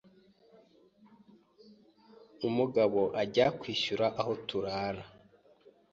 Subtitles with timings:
[2.47, 5.03] umugabo ajya kwishyura aho turara